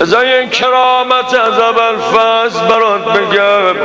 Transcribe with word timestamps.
ازای 0.00 0.48
کرامت 0.48 1.34
از 1.34 1.58
اول 1.58 1.96
فصل 1.96 2.66
برات 2.66 3.04
بگم. 3.04 3.76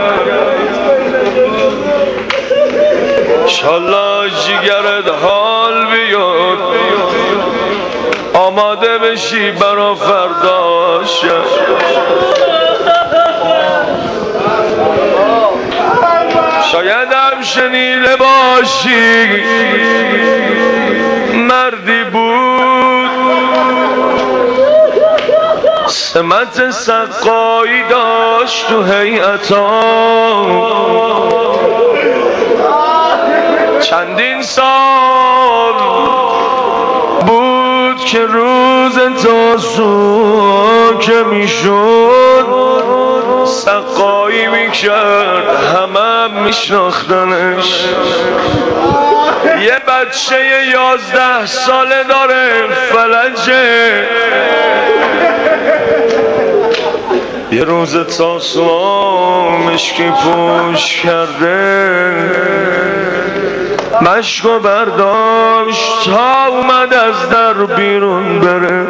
شالله 3.48 4.30
جیگرت 4.30 5.08
حال 5.24 5.86
بیاد. 5.86 6.58
آماده 8.34 8.98
بشی 8.98 9.52
برا 9.52 9.96
فرداش 9.96 11.22
شاید 16.72 17.08
هم 17.12 17.42
شنیده 17.44 18.16
باشی. 18.16 19.44
سمت 26.22 26.72
سقایی 26.72 27.84
داشت 27.90 28.68
تو 28.68 28.84
حیعتا 28.84 29.82
چندین 33.82 34.42
سال 34.42 35.74
بود 37.28 38.06
که 38.06 38.20
روز 38.20 39.00
تاسو 39.24 40.98
که 41.00 41.24
می‌شد 41.24 42.46
سقایی 43.46 44.48
می‌کرد 44.48 45.48
همه 45.76 46.44
میشناختنش. 46.44 47.86
یه 49.46 49.78
بچه 49.88 50.66
یازده 50.74 51.46
ساله 51.46 52.04
داره 52.04 52.68
فلجه 52.92 54.08
یه 57.52 57.64
روز 57.64 57.98
تاسو 58.18 59.50
مشکی 59.50 60.12
پوش 60.12 61.02
کرده. 61.02 62.12
مشکو 64.02 64.60
برداشت 64.60 66.06
تا 66.06 66.46
اومد 66.48 66.94
از 66.94 67.30
در 67.30 67.54
بیرون 67.54 68.40
بره. 68.40 68.86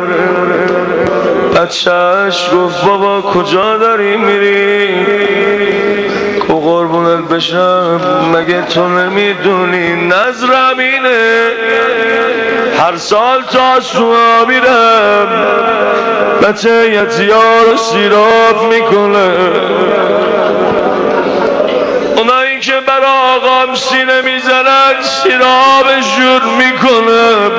بچهش 1.56 2.50
گفت 2.54 2.86
بابا 2.86 3.22
کجا 3.22 3.78
داری 3.78 4.18
میری؟ 4.18 5.21
بشم 7.32 8.02
مگه 8.34 8.62
تو 8.62 8.88
نمی‌دونی؟ 8.88 9.96
نظرم 9.96 10.78
اینه 10.78 11.52
هر 12.80 12.98
سال 12.98 13.42
تا 13.42 13.80
سوا 13.80 14.46
میرم 14.48 15.28
بچه 16.44 16.90
یتیار 16.90 17.76
سیراب 17.76 18.74
می‌کنه. 18.74 19.30
اونایی 22.18 22.60
که 22.60 22.74
بر 22.88 23.02
آقام 23.06 23.76
سینه 23.76 24.22
می‌زنن 24.22 25.02
سیرابشون 25.02 26.42
می‌کنه. 26.58 27.52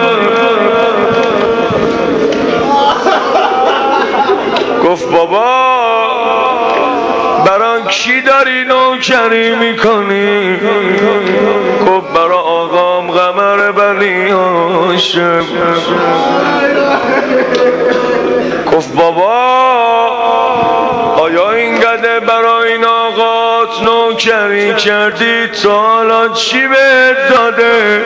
گفت 4.84 5.10
بابا 5.10 5.61
کی 7.92 8.20
داری 8.20 8.64
نوکری 8.64 9.54
می‌کنی؟ 9.54 10.56
گفت 11.86 12.12
برا 12.14 12.38
آقام 12.38 13.10
غمر 13.10 13.72
بنی 13.72 14.30
هاشم. 14.30 15.44
گفت 18.72 18.94
بابا 18.94 19.32
آیا 21.18 21.52
این 21.52 21.74
گده 21.78 22.20
برای 22.20 22.72
این 22.72 22.84
آقات 22.84 23.82
نوکری 23.82 24.74
کردی؟ 24.74 25.46
تا 25.62 25.80
حالا 25.80 26.28
چی 26.28 26.66
بهت 26.68 27.28
داده؟ 27.30 28.02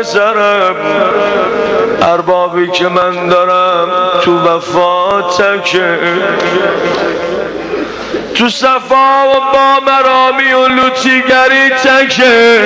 پسرم 0.00 0.74
اربابی 2.02 2.68
که 2.70 2.88
من 2.88 3.28
دارم 3.28 3.88
تو 4.22 4.38
وفاتکه 4.38 5.98
تو 8.34 8.48
صفا 8.48 9.28
و 9.28 9.40
با 9.52 9.80
مرامی 9.86 10.52
و 10.52 10.68
لوتیگری 10.68 11.70
تکه. 11.70 12.60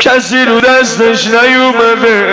کسی 0.00 0.44
رو 0.44 0.60
دستش 0.60 1.26
نیومده. 1.26 2.26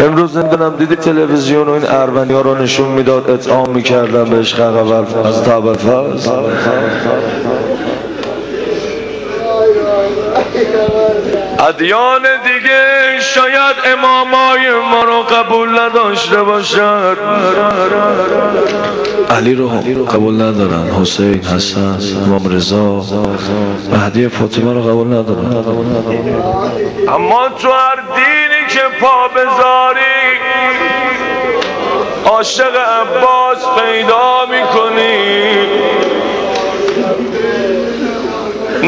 امروز 0.00 0.36
نمی‌دونم 0.36 0.76
دیدی 0.76 0.96
تلویزیون 0.96 1.68
و 1.68 1.70
این 1.70 1.86
اربنی 1.86 2.32
ها 2.32 2.40
رو 2.40 2.54
نشون 2.54 2.88
می‌داد 2.88 3.30
اطعام 3.30 3.70
می‌کردن 3.70 4.24
بهش 4.24 4.54
خبر 4.54 5.04
از 5.24 5.44
تابل 5.44 5.74
ادیان 11.70 12.22
دیگه 12.44 13.20
شاید 13.20 13.76
امامای 13.84 14.70
ما 14.90 15.04
رو 15.04 15.22
قبول 15.22 15.80
نداشته 15.80 16.42
باشد. 16.42 17.18
علی 19.30 19.54
رو 19.54 19.68
قبول 20.04 20.34
ندارن 20.34 20.90
حسین 21.00 21.44
حسن 21.44 21.98
امام 22.26 22.56
رضا 22.56 23.04
مهدی 23.92 24.28
فاطمه 24.28 24.72
رو 24.74 24.82
قبول 24.82 25.06
ندارن. 25.06 25.64
اما 27.08 27.48
تو 27.48 27.68
هر 27.68 27.96
دینی 28.16 28.66
که 28.68 28.82
پا 29.00 29.28
بذاری 29.28 30.40
عاشق 32.26 32.76
عباس 32.76 33.58
پیدا 33.78 34.39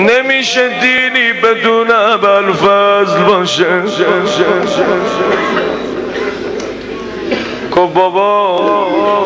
نمیشه 0.03 0.69
دینی 0.81 1.33
بدون 1.33 1.91
ابل 1.91 2.53
فضل 2.53 3.23
باشه. 3.23 3.67
گفت 7.77 7.95
بابا. 7.95 8.59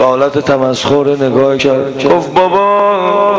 حالت 0.01 0.39
تمسخور 0.39 1.09
نگاه 1.09 1.57
کرد. 1.57 2.05
گفت 2.05 2.35
بابا 2.35 3.37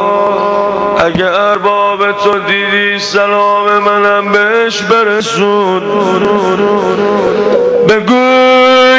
اگه 1.05 1.25
ارباب 1.25 2.11
تو 2.11 2.39
دیدی 2.39 2.99
سلام 2.99 3.77
منم 3.77 4.31
بهش 4.31 4.81
برسون. 4.81 5.81
بگو 7.89 8.13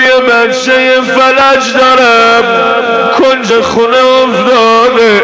یه 0.08 0.20
بچه 0.30 1.00
فلج 1.00 1.72
دارم 1.78 2.44
کنج 3.18 3.60
خونه 3.60 3.96
افتاده. 4.24 5.22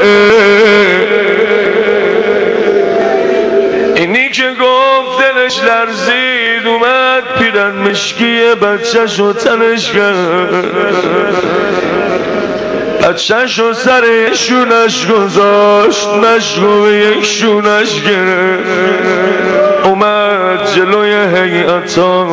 که 4.34 4.50
گفت 4.60 5.18
دلش 5.18 5.62
لرزید 5.62 6.66
اومد 6.66 7.22
پیرن 7.38 7.70
مشکی 7.70 8.54
بچه 8.54 9.06
شو 9.06 9.32
تنش 9.32 9.92
کرد. 9.92 10.64
بچه 13.02 13.46
شو 13.46 13.72
سر 13.72 14.32
شونش 14.34 15.06
گذاشت 15.06 16.08
مشکو 16.08 16.82
به 16.82 16.92
یک 16.92 17.24
شونش 17.24 18.02
گرفت. 18.02 18.68
اومد 19.84 20.72
جلوی 20.74 21.14
حیعتا 21.14 22.26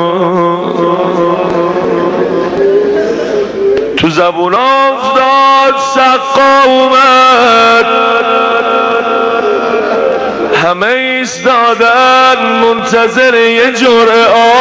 تو 3.97 4.09
زبون 4.09 4.53
افتاد 4.53 5.75
سقا 5.95 6.63
اومد. 6.65 8.30
همه 10.63 10.87
ایستادن 10.87 12.35
منتظر 12.61 13.33
یه 13.33 13.71
جور 13.71 14.07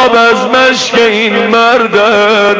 آب 0.04 0.14
از 0.14 0.46
مشک 0.46 0.94
این 0.94 1.46
مردن. 1.46 2.56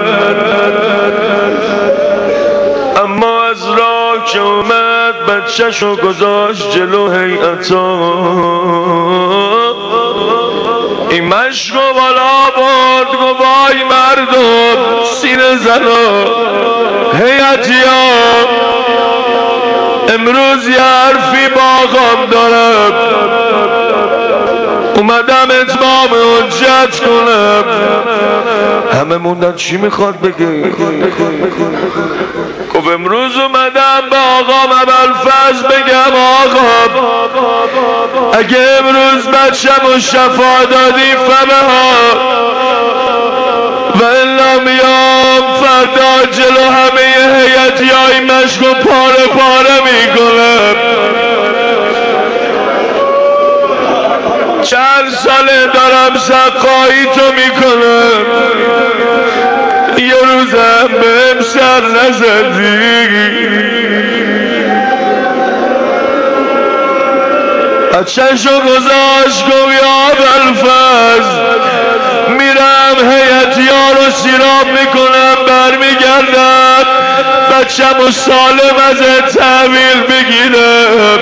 اما 3.05 3.45
از 3.45 3.67
راه 3.67 4.25
که 4.33 4.41
اومد 4.41 5.27
بچهشو 5.27 5.97
گذاشت 5.97 6.71
جلو 6.71 7.11
حیعتا 7.11 7.99
این 11.11 11.25
مشک 11.25 11.75
و 11.75 11.95
بالا 11.95 12.51
برد 12.57 13.17
گو 13.17 13.27
وای 13.27 13.85
مردم 13.91 15.05
سینه 15.05 15.57
زنا 15.57 16.25
حیعتیا 17.13 18.81
امروز 20.15 20.69
یه 20.69 20.81
حرفی 20.81 21.49
با 21.55 21.61
آقام 21.61 22.27
دارم. 22.31 23.30
اومدم 25.11 25.49
اتمام 25.61 26.09
حجت 26.09 27.01
کنم. 27.01 27.65
همه 28.93 29.17
موندن 29.17 29.57
چی 29.57 29.77
می‌خواد 29.77 30.21
بگه؟ 30.21 30.71
گفت 32.75 32.89
امروز 32.89 33.37
اومدم 33.37 34.03
به 34.11 34.17
آقا 34.17 34.75
ابوالفضل 34.83 35.69
بگم 35.69 36.15
آقا 36.17 36.91
اگه 38.39 38.59
امروز 38.79 39.27
بچم 39.27 39.87
و 39.97 40.01
شفا 40.01 40.65
دادی 40.71 41.13
فبه 41.13 41.55
ها. 41.55 41.93
و 43.95 44.05
الا 44.05 44.59
میام 44.65 45.55
فردا 45.63 46.27
جلو 46.33 46.65
همه 46.71 47.37
هیئتی 47.37 47.89
های 47.89 48.21
مشک 48.21 48.61
پاره 48.61 49.27
پاره 49.27 49.81
می‌کنم. 49.85 51.30
چند 54.71 55.11
ساله 55.25 55.67
دارم 55.75 56.19
سقایی 56.19 57.05
تو 57.15 57.33
می‌کنم. 57.33 58.25
یه 59.99 60.15
روزم 60.15 60.89
بهم 60.89 61.41
سر 61.41 61.81
نزدی. 61.81 63.09
چشو 68.07 68.61
گذاشت 68.61 69.45
گو 69.45 69.73
یا 69.73 70.01
بلفز 70.19 71.27
میرم 72.29 73.11
هیئتیا 73.11 73.91
رو 73.93 74.11
سیراب 74.11 74.67
می‌کنم 74.81 75.37
برمیگردم. 75.47 76.85
بچم 77.53 78.01
و 78.09 78.11
سالم 78.11 78.77
از 78.91 79.01
تحویل 79.35 80.01
بگیرم. 80.09 81.21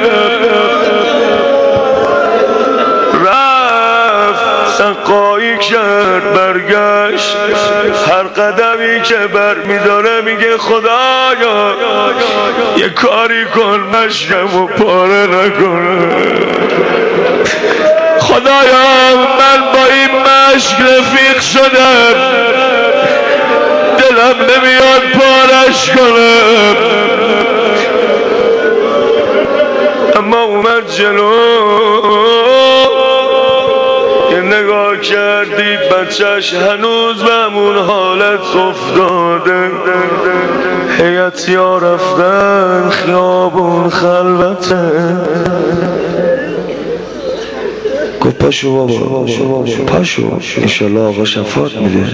قدمی 8.37 9.03
که 9.03 9.17
بر 9.17 9.55
میداره 9.55 10.21
میگه 10.21 10.59
خدایا 10.59 11.75
یه 12.77 12.89
کاری 12.89 13.45
کن 13.45 13.81
مشکم 13.81 14.57
و 14.57 14.67
پاره 14.67 15.27
نکنه. 15.27 16.09
خدایا 18.21 19.17
من 19.17 19.73
با 19.73 19.85
این 19.95 20.11
مشک 20.23 20.77
رفیق 20.81 21.41
شدم 21.41 22.15
دلم 23.99 24.37
نمیاد 24.51 25.03
پارش 25.13 25.91
کنم. 25.91 26.77
اما 30.17 30.43
اومد 30.43 30.91
جلو. 30.97 31.58
بچهش 35.93 36.55
هنوز 36.55 37.23
به 37.23 37.31
همون 37.31 37.77
حالت 37.77 38.57
افتاده. 38.57 39.71
حیات 40.99 41.49
یا 41.49 41.79
رفتن 41.79 42.91
خیابون 42.91 43.89
خلوته. 43.89 44.93
گفت 48.21 48.39
پاشو 48.39 48.87
بابا 48.87 49.65
پاشو 49.87 50.39
ایشالله 50.57 51.01
آقا 51.01 51.25
شفات 51.25 51.77
میده. 51.77 52.07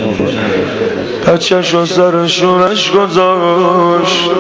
بچهش 1.27 1.75
و 1.75 1.87
سرشونش 1.87 2.91
گذاشت. 2.91 4.31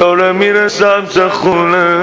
داره 0.00 0.32
میره 0.32 0.68
سمت 0.68 1.28
خونه. 1.28 1.98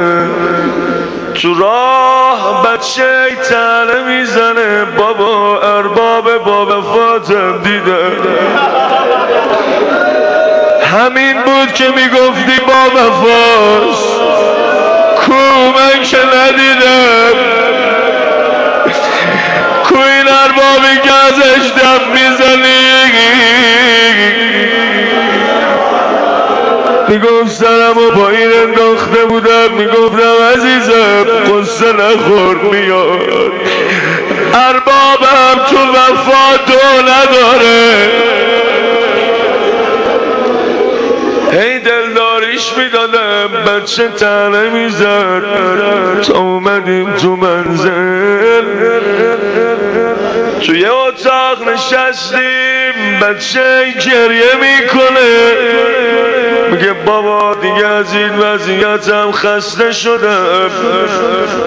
تو 1.41 1.53
راه 1.53 2.63
بچه 2.63 3.35
تنه 3.49 4.01
می‌زنه. 4.07 4.85
بابا 4.85 5.61
ارباب 5.61 6.37
بابا 6.37 6.81
فاطم 6.81 7.61
دیده. 7.63 8.11
همین 10.95 11.41
بود 11.41 11.73
که 11.73 11.87
می‌گفتی 11.87 12.59
با 12.67 12.99
وفاس 12.99 13.99
کو 15.25 15.33
من 15.33 16.03
که 16.03 16.17
ندیدم 16.17 17.35
کو 19.83 19.95
این 19.95 20.27
اربابی 20.27 20.95
که 21.03 21.13
ازش 21.13 21.71
دم 21.81 22.01
می‌زنی. 22.13 22.85
می‌گفت 27.07 27.51
سرم 27.51 27.97
و 27.97 28.11
با 28.11 28.29
این 28.29 28.51
انداخته 28.53 29.25
بودم. 29.25 29.71
می‌گفتم 29.77 30.35
عزیزم. 30.55 31.14
قصه 31.75 31.93
نخور 31.93 32.55
میاد. 32.55 33.51
اربابم 34.53 35.65
تو 35.69 35.77
وفا 35.77 36.57
تو 36.67 36.79
نداره. 37.01 38.09
دلداریش 41.79 42.73
می‌دادم 42.77 43.49
بچه 43.67 44.07
تنه 44.07 44.69
می‌زد. 44.69 45.41
تا 46.21 46.39
اومدیم 46.39 47.13
تو 47.13 47.35
منزل. 47.35 48.65
توی 50.65 50.85
اتاق 50.85 51.69
نشستیم 51.69 53.19
بچه 53.21 53.93
گریه 54.05 54.55
می‌کنه. 54.61 56.24
میگه 56.75 56.93
بابا 56.93 57.55
دیگه 57.61 57.87
از 57.87 58.13
این 58.13 58.39
وضعیتم 58.39 59.31
خسته 59.31 59.91
شدم 59.91 60.69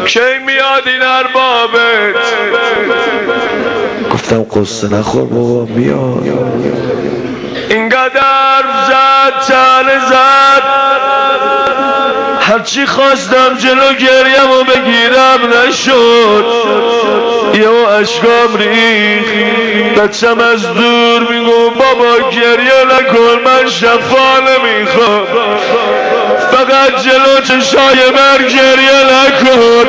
کی 0.07 0.21
میاد 0.47 0.83
این 0.87 1.03
اربابت؟ 1.03 2.15
گفتم 4.13 4.43
قصه 4.43 4.95
نخور 4.95 5.25
بابا 5.25 5.65
میاد. 5.75 6.23
اینقدر 7.71 8.65
زد 8.89 9.47
تله 9.49 9.99
زد. 10.11 11.08
هرچی 12.49 12.87
خواستم 12.87 13.57
جلو 13.59 13.93
گریم 13.95 14.51
و 14.51 14.65
بگیرم 14.65 15.41
نشد. 15.53 16.45
یه 17.55 17.69
اشکام 17.71 18.57
ریخ 18.57 19.27
بچم 19.99 20.39
از 20.39 20.63
دور 20.75 21.21
میگو 21.31 21.71
بابا 21.71 22.31
گریه 22.31 22.85
نکن 22.85 23.41
من 23.45 23.69
شفا 23.69 24.41
نمی‌خوام. 24.41 25.27
فقط 26.53 27.03
جلو 27.05 27.41
چشای 27.45 28.11
من 28.15 28.39
گریه 28.39 29.05
نکن. 29.13 29.89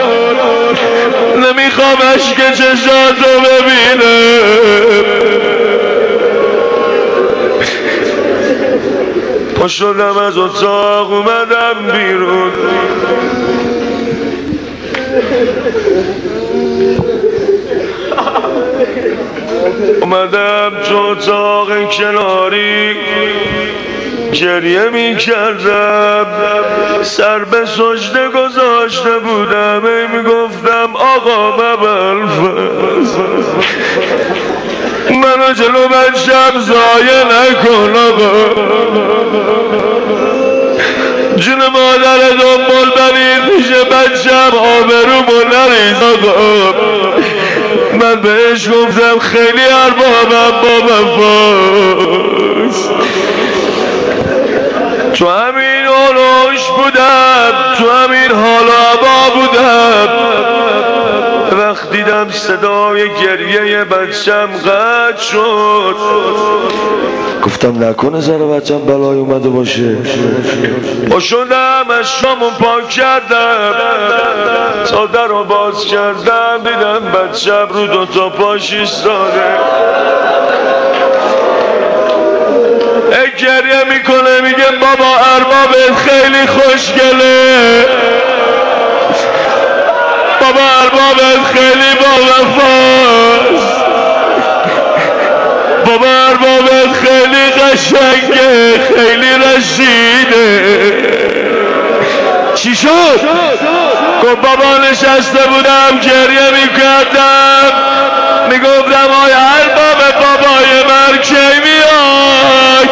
نمی‌خوام 1.35 1.97
عشق 2.15 2.51
چشاتو 2.53 3.31
ببینم. 3.39 4.79
شدم 9.69 10.17
از 10.17 10.37
اتاق 10.37 11.11
اومدم 11.11 11.91
بیرون. 11.91 12.51
اومدم 20.01 20.71
تو 20.89 20.97
اتاق 20.97 21.91
کناری 21.91 22.95
گریه 24.33 24.89
می 24.89 25.17
کردم 25.17 26.25
سر 27.03 27.39
به 27.39 27.65
سجده 27.65 28.29
گذاشته 28.29 29.19
بودم 29.19 29.81
ای 29.85 30.07
می 30.07 30.23
گفتم 30.23 30.95
آقا 30.95 31.51
مبل 31.57 32.27
منو 35.39 35.53
جلو 35.53 35.87
بچم 35.87 36.59
زایه 36.59 37.23
نکن 37.23 37.93
جون 41.37 41.67
مادر 41.67 42.29
دنبال 42.29 42.89
برید 42.95 43.43
میشه 43.57 43.83
بچم 43.83 44.51
آبرو 44.57 45.19
نریز 45.51 46.03
آقا. 46.03 46.73
من 47.93 48.15
بهش 48.21 48.67
گفتم 48.67 49.19
خیلی 49.19 49.65
اربابم 49.85 50.51
با 50.61 50.75
وفاست 50.85 52.89
تو 55.13 55.29
همین 55.29 55.85
حالوش 55.85 56.61
بودم 56.77 57.53
تو 57.77 57.91
همین 57.91 58.31
حال 58.31 58.67
و 58.67 58.71
بودم. 59.35 60.08
صدای 62.99 63.09
گریه 63.09 63.83
بچم 63.83 64.47
قد 64.47 65.17
شد. 65.17 65.95
گفتم 67.43 67.83
نکنه 67.83 68.19
زر 68.19 68.37
بچم 68.37 68.77
بلای 68.77 69.19
اومده 69.19 69.49
باشه. 69.49 69.97
با 71.09 71.19
شدم 71.19 71.85
از 71.99 72.11
شامو 72.11 72.49
پاک 72.49 72.89
کردم. 72.89 73.73
تا 74.89 75.25
رو 75.25 75.43
باز 75.43 75.85
کردم 75.85 76.57
دیدم 76.57 77.11
بچم 77.11 77.67
رو 77.69 77.87
دو 77.87 78.05
تا 78.05 78.29
پاش 78.29 78.73
ایستاده. 78.73 79.59
گریه 83.37 83.83
می‌کنه 83.93 84.41
میگه 84.41 84.65
بابا 84.81 85.15
ارباب 85.35 85.75
خیلی 85.95 86.47
خوشگله. 86.47 87.85
اربابت 90.89 91.45
خیلی 91.53 91.95
با 91.99 92.13
وفاست 92.25 93.79
بابا 95.85 96.07
اربابت 96.07 96.93
خیلی 97.03 97.49
قشنگه 97.51 98.79
خیلی 98.95 99.31
رشیده. 99.57 101.09
چی 102.55 102.75
شد؟ 102.75 103.19
گفت 104.23 104.35
بابا 104.35 104.77
نشسته 104.91 105.47
بودم 105.49 105.99
گریه 106.01 106.51
می‌کردم. 106.51 107.71
می‌گفتم 108.49 109.11
آی 109.25 109.31
ارباب 109.31 109.99
بابای 110.13 110.83
من 110.87 111.17
کی 111.21 111.59
میاد؟ 111.63 112.89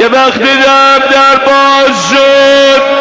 یه 0.00 0.08
وقتی 0.08 0.56
دم 0.56 0.98
در 1.10 1.36
باز 1.46 2.10
شد. 2.10 2.91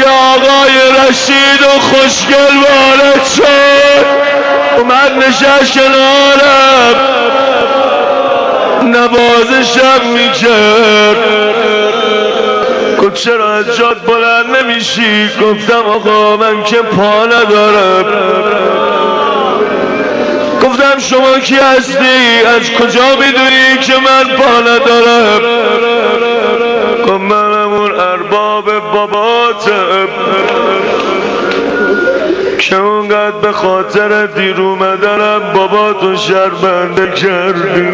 یا 0.00 0.12
آقای 0.34 1.08
رشید 1.08 1.62
و 1.62 1.80
خوشگل 1.80 2.56
وارد 2.56 3.24
شد. 3.36 4.04
اومد 4.78 5.12
نشست 5.28 5.72
کنارم. 5.72 6.94
نوازشم 8.82 10.06
می‌کرد. 10.14 11.16
گفت 13.02 13.14
چرا 13.14 13.54
از 13.54 13.76
جاد 13.76 14.04
بلند 14.06 14.56
نمیشی؟ 14.56 15.30
گفتم 15.42 15.88
آقا 15.88 16.36
من 16.36 16.64
که 16.64 16.76
پا 16.76 17.26
ندارم. 17.26 18.04
گفتم 20.62 20.98
شما 21.10 21.38
کی 21.38 21.54
هستی؟ 21.54 22.44
از 22.46 22.70
کجا 22.70 23.16
می‌دونی 23.16 23.78
که 23.80 23.92
من 23.92 24.36
پا 24.36 24.60
ندارم؟ 24.60 25.40
باباتم 29.06 30.08
که 32.58 32.76
اونقدر 32.76 33.30
به 33.30 33.52
خاطر 33.52 34.26
دیر 34.26 34.60
اومدنم 34.60 35.40
باباتو 35.54 36.16
شرمنده 36.16 37.10
کردی. 37.10 37.88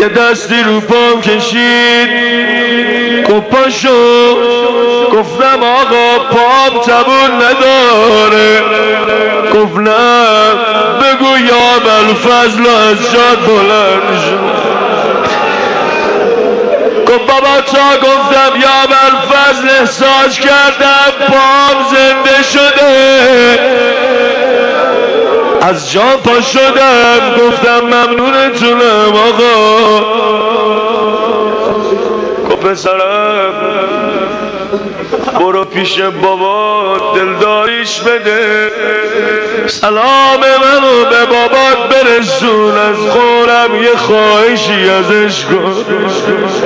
یه 0.00 0.08
دستی 0.08 0.62
رو 0.66 0.80
پام 0.80 1.20
کشید. 1.20 2.08
گفت 3.30 3.48
پاشو. 3.48 4.34
گفتم 5.12 5.62
آقا 5.62 6.18
پام 6.30 6.80
تبون 6.80 7.30
نداره. 7.36 8.62
گفت 9.54 9.76
نه 9.76 10.50
بگو 11.00 11.38
یا 11.38 11.68
فضل 12.14 12.66
از 12.66 13.12
جاد 13.12 13.38
بلند 13.46 14.20
شد. 14.20 14.58
گفت 17.18 17.26
بابا 17.26 17.60
تا 17.60 17.98
گفتم 18.08 18.60
یا 18.60 18.86
فضل 19.30 19.68
احساس 19.80 20.40
کردم 20.40 21.26
پام 21.28 21.84
زنده 21.90 22.42
شده. 22.42 23.58
از 25.62 25.92
جا 25.92 26.00
پا 26.24 26.40
شدم 26.40 27.36
گفتم 27.38 27.80
ممنونتونم 27.80 29.12
آقا. 29.14 30.00
گفت 32.50 32.60
پسرم. 32.60 33.97
برو 35.40 35.64
پیش 35.64 36.00
بابا 36.00 36.96
دلداریش 37.14 38.00
بده. 38.00 38.70
سلام 39.66 40.40
منو 40.40 41.04
به 41.10 41.26
بابات 41.26 41.88
برسون 41.90 42.78
از 42.78 42.96
خورم 42.96 43.82
یه 43.82 43.96
خواهشی 43.96 44.90
ازش 44.90 45.44
کن. 45.44 45.84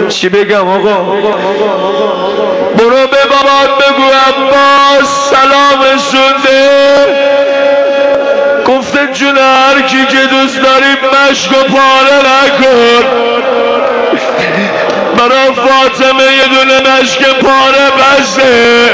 چی 0.08 0.28
بگم 0.28 0.68
آقا؟ 0.68 1.16
برو 2.76 3.06
به 3.06 3.24
بابات 3.30 3.70
بگو 3.78 4.02
عباس 4.02 5.30
سلامشون 5.30 6.42
ده. 6.44 7.32
گفته 8.66 9.08
جون 9.12 9.38
هر 9.38 9.80
کی 9.82 10.06
که 10.06 10.26
دوست 10.30 10.62
داری 10.62 10.92
مشک 11.30 11.50
و 11.50 11.54
پاره 11.54 12.18
نکن. 12.18 13.31
برا 15.28 15.52
فاطمه 15.52 16.22
یه 16.22 16.46
دونه 16.48 16.80
مشک 16.80 17.22
پاره 17.24 17.90
بسه 17.98 18.90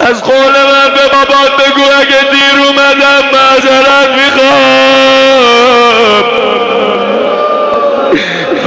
از 0.00 0.22
قول 0.22 0.36
من 0.52 0.88
به 0.94 1.08
بابات 1.12 1.52
بگو 1.58 1.82
اگه 2.00 2.20
دیر 2.30 2.56
اومدم 2.66 3.24
معذرت 3.32 4.10
می‌خوام. 4.16 4.58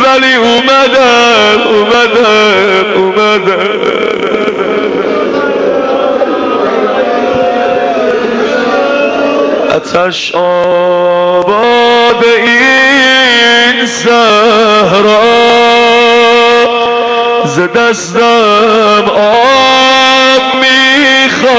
ولی 0.04 0.36
اومدم 0.36 1.62
اومدم 1.68 2.94
اومدم. 2.96 3.82
اتش 9.76 10.32
آباد 12.12 12.26
این 12.26 13.86
صحرا. 13.86 15.22
ز 17.46 17.60
دستم 17.60 19.06
آب 19.16 20.42
می‌خواهد. 20.56 21.52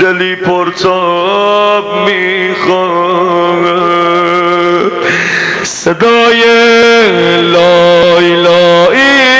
دلی 0.00 0.36
پرتاب 0.36 1.84
می‌خواهد. 2.06 2.98
صدای 5.62 6.42
لای 7.42 8.42
لایی 8.42 9.37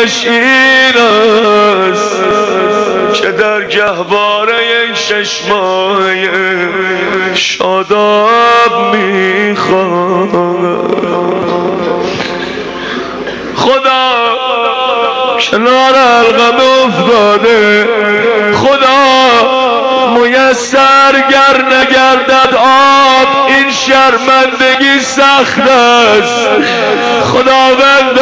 معنیش 0.00 0.24
این 0.24 0.96
است 0.96 2.16
که 3.14 3.30
در 3.30 3.64
گهواره 3.64 4.94
شش 4.94 5.40
ماه 5.48 6.00
شاداب 7.34 8.96
می‌خواد. 8.96 10.30
خدا 13.56 14.10
کنار 15.50 15.94
الغم 15.94 16.56
افتاده. 16.86 17.88
خدا 18.54 19.30
میسر 20.14 21.12
گر 21.30 21.64
نگردد 21.64 22.54
این 22.54 23.09
شرمندگی 23.90 25.00
سخت 25.00 25.58
است. 25.58 26.48
خداوند 27.24 28.18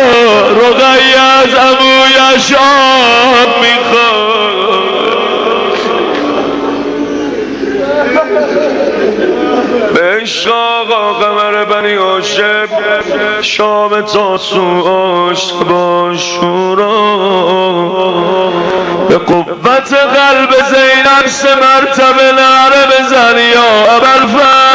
رقی 0.56 1.14
از 1.14 1.54
امویش 1.54 2.52
آب 2.52 3.60
می‌خواد. 3.60 4.48
به 9.94 10.24
آقا 10.50 11.12
قمر 11.12 11.64
بنی 11.64 11.94
عاشق 11.94 12.68
شام 13.42 14.00
تاسو 14.00 14.88
آشت 14.88 15.54
با 15.54 16.16
شورا. 16.16 16.88
به 19.08 19.18
قوت 19.18 19.92
قلب 19.92 20.50
زینب 20.70 21.26
سه 21.26 21.54
مرتبه 21.54 22.32
نعره 22.32 22.86
بزن 22.86 23.38
یا 23.38 23.96
ابرفر 23.96 24.67